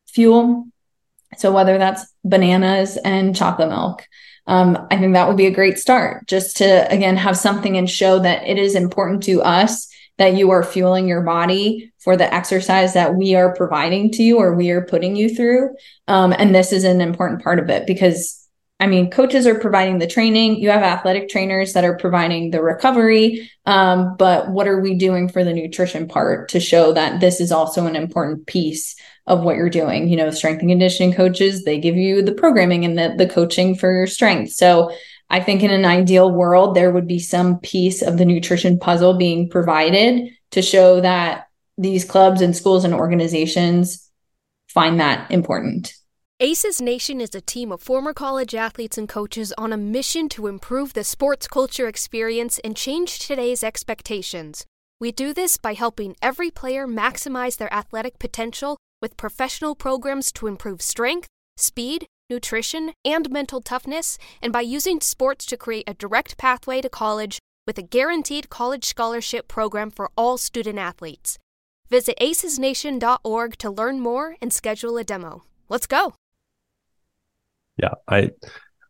[0.06, 0.66] fuel.
[1.36, 4.06] So, whether that's bananas and chocolate milk,
[4.48, 7.88] um, I think that would be a great start just to, again, have something and
[7.88, 12.32] show that it is important to us that you are fueling your body for the
[12.32, 15.76] exercise that we are providing to you or we are putting you through.
[16.08, 18.48] Um, and this is an important part of it because
[18.80, 20.60] I mean, coaches are providing the training.
[20.60, 23.50] You have athletic trainers that are providing the recovery.
[23.66, 27.50] Um, but what are we doing for the nutrition part to show that this is
[27.50, 28.94] also an important piece
[29.28, 30.08] of what you're doing.
[30.08, 33.74] You know, strength and conditioning coaches, they give you the programming and the, the coaching
[33.74, 34.52] for your strength.
[34.52, 34.90] So
[35.30, 39.16] I think in an ideal world, there would be some piece of the nutrition puzzle
[39.16, 44.10] being provided to show that these clubs and schools and organizations
[44.68, 45.94] find that important.
[46.40, 50.46] ACES Nation is a team of former college athletes and coaches on a mission to
[50.46, 54.64] improve the sports culture experience and change today's expectations.
[55.00, 60.46] We do this by helping every player maximize their athletic potential with professional programs to
[60.46, 66.36] improve strength, speed, nutrition, and mental toughness, and by using sports to create a direct
[66.36, 71.38] pathway to college with a guaranteed college scholarship program for all student athletes.
[71.90, 75.44] Visit acesnation.org to learn more and schedule a demo.
[75.68, 76.14] Let's go.
[77.76, 78.30] Yeah, I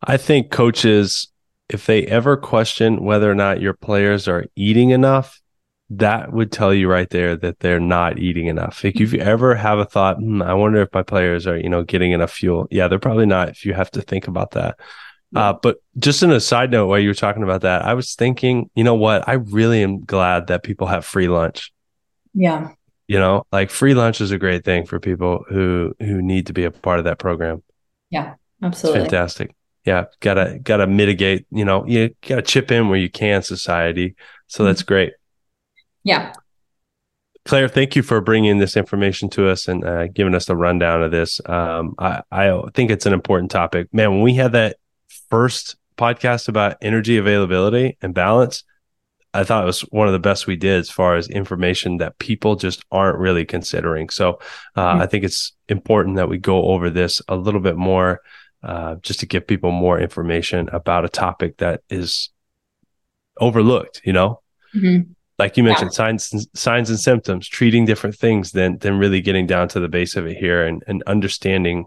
[0.02, 1.28] I think coaches
[1.68, 5.40] if they ever question whether or not your players are eating enough,
[5.90, 8.84] that would tell you right there that they're not eating enough.
[8.84, 9.28] Like if you mm-hmm.
[9.28, 12.32] ever have a thought, hmm, I wonder if my players are, you know, getting enough
[12.32, 12.68] fuel.
[12.70, 13.48] Yeah, they're probably not.
[13.48, 14.78] If you have to think about that.
[15.34, 18.14] Uh, but just in a side note, while you were talking about that, I was
[18.14, 19.28] thinking, you know what?
[19.28, 21.72] I really am glad that people have free lunch.
[22.32, 22.70] Yeah.
[23.06, 26.52] You know, like free lunch is a great thing for people who who need to
[26.52, 27.62] be a part of that program.
[28.10, 29.02] Yeah, absolutely.
[29.02, 29.54] It's fantastic.
[29.84, 31.46] Yeah, gotta gotta mitigate.
[31.50, 34.14] You know, you gotta chip in where you can, society.
[34.46, 34.66] So mm-hmm.
[34.66, 35.14] that's great.
[36.04, 36.32] Yeah.
[37.48, 41.02] Claire, thank you for bringing this information to us and uh, giving us the rundown
[41.02, 41.40] of this.
[41.46, 43.88] Um, I, I think it's an important topic.
[43.92, 44.76] Man, when we had that
[45.30, 48.64] first podcast about energy availability and balance,
[49.32, 52.18] I thought it was one of the best we did as far as information that
[52.18, 54.10] people just aren't really considering.
[54.10, 54.40] So
[54.76, 55.00] uh, mm-hmm.
[55.00, 58.20] I think it's important that we go over this a little bit more
[58.62, 62.28] uh, just to give people more information about a topic that is
[63.40, 64.42] overlooked, you know?
[64.74, 65.96] Mm-hmm like you mentioned, yeah.
[65.96, 70.16] signs signs and symptoms, treating different things than than really getting down to the base
[70.16, 71.86] of it here and and understanding,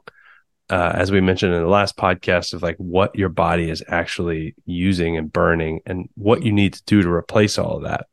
[0.70, 4.56] uh, as we mentioned in the last podcast, of like what your body is actually
[4.66, 8.08] using and burning, and what you need to do to replace all of that.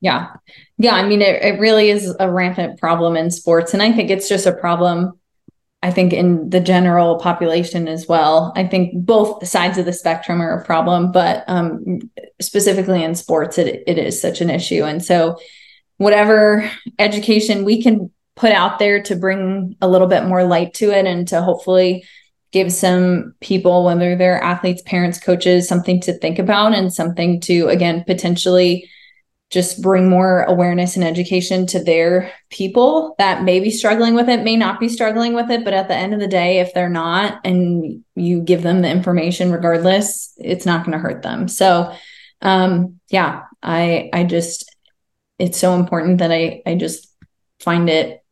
[0.00, 0.28] Yeah,
[0.78, 0.94] yeah.
[0.94, 4.28] I mean, it, it really is a rampant problem in sports, and I think it's
[4.28, 5.18] just a problem
[5.84, 8.54] I think in the general population as well.
[8.56, 12.10] I think both sides of the spectrum are a problem, but um,
[12.40, 14.82] specifically in sports, it, it is such an issue.
[14.82, 15.36] And so,
[15.98, 16.68] whatever
[16.98, 21.04] education we can put out there to bring a little bit more light to it
[21.04, 22.04] and to hopefully
[22.50, 27.68] give some people, whether they're athletes, parents, coaches, something to think about and something to,
[27.68, 28.88] again, potentially
[29.54, 34.42] just bring more awareness and education to their people that may be struggling with it,
[34.42, 35.62] may not be struggling with it.
[35.64, 38.90] But at the end of the day, if they're not and you give them the
[38.90, 41.46] information regardless, it's not going to hurt them.
[41.46, 41.94] So,
[42.42, 44.74] um, yeah, I, I just,
[45.38, 47.06] it's so important that I, I just
[47.60, 48.24] find it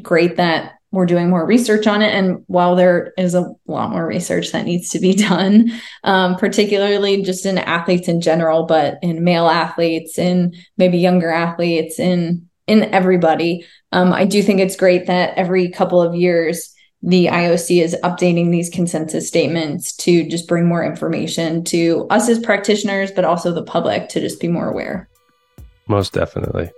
[0.00, 2.14] great that we're doing more research on it.
[2.14, 5.70] And while there is a lot more research that needs to be done,
[6.04, 11.98] um, particularly just in athletes in general, but in male athletes, in maybe younger athletes,
[11.98, 17.26] in in everybody, um, I do think it's great that every couple of years the
[17.26, 23.12] IOC is updating these consensus statements to just bring more information to us as practitioners,
[23.12, 25.08] but also the public to just be more aware.
[25.86, 26.70] Most definitely.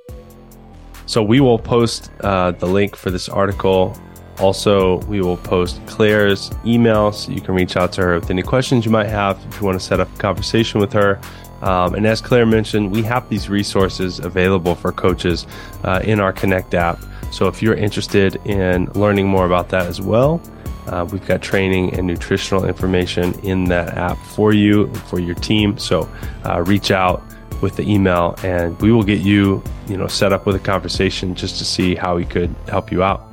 [1.11, 4.00] So we will post uh, the link for this article.
[4.38, 8.42] Also, we will post Claire's email so you can reach out to her with any
[8.42, 11.20] questions you might have if you want to set up a conversation with her.
[11.62, 15.48] Um, and as Claire mentioned, we have these resources available for coaches
[15.82, 17.00] uh, in our Connect app.
[17.32, 20.40] So if you're interested in learning more about that as well,
[20.86, 25.76] uh, we've got training and nutritional information in that app for you, for your team.
[25.76, 26.08] So
[26.44, 27.20] uh, reach out
[27.62, 31.34] with the email and we will get you, you know, set up with a conversation
[31.34, 33.30] just to see how we could help you out.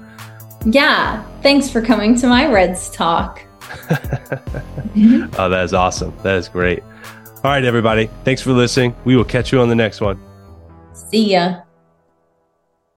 [0.65, 1.23] Yeah.
[1.41, 3.43] Thanks for coming to my REDs talk.
[3.91, 6.13] oh, that is awesome.
[6.23, 6.83] That is great.
[7.43, 8.09] All right, everybody.
[8.23, 8.95] Thanks for listening.
[9.05, 10.19] We will catch you on the next one.
[10.93, 11.61] See ya.